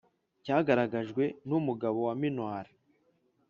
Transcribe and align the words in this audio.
cyagaragajwe 0.43 1.23
n'umugabo 1.47 1.97
wa 2.07 2.13
minuar 2.21 2.65